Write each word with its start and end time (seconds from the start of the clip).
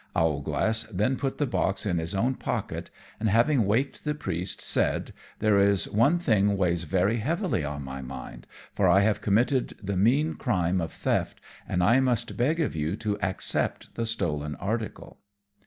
Owlglass 0.15 0.85
then 0.85 1.15
put 1.15 1.37
the 1.37 1.45
box 1.45 1.85
in 1.85 1.99
his 1.99 2.15
own 2.15 2.33
pocket, 2.33 2.89
and 3.19 3.29
having 3.29 3.67
waked 3.67 4.03
the 4.03 4.15
Priest, 4.15 4.59
said, 4.59 5.13
"There 5.37 5.59
is 5.59 5.87
one 5.87 6.17
thing 6.17 6.57
weighs 6.57 6.85
very 6.85 7.17
heavily 7.17 7.63
on 7.63 7.83
my 7.83 8.01
mind, 8.01 8.47
for 8.73 8.87
I 8.87 9.01
have 9.01 9.21
committed 9.21 9.75
the 9.79 9.95
mean 9.95 10.33
crime 10.33 10.81
of 10.81 10.91
theft, 10.91 11.39
and 11.69 11.83
I 11.83 11.99
must 11.99 12.35
beg 12.35 12.59
of 12.59 12.75
you 12.75 12.95
to 12.95 13.21
accept 13.21 13.93
the 13.93 14.07
stolen 14.07 14.55
article." 14.55 15.19